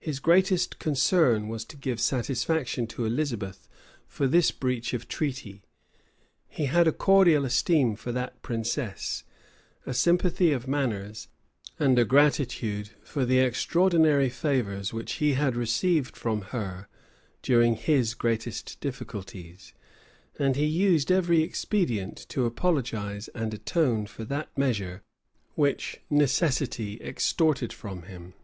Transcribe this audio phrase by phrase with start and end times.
[0.00, 3.68] His greatest concern was to give satisfaction to Elizabeth
[4.08, 5.62] for this breach of treaty.
[6.48, 9.22] He had a cordial esteem for that princess,
[9.86, 11.28] a sympathy of manners,
[11.78, 16.88] and a gratitude for the extraordinary favors which he had received from her
[17.40, 19.72] during his greatest difficulties:
[20.40, 25.04] and he used every expedient to apologize and atone for that measure
[25.54, 28.34] which necessity extorted from him.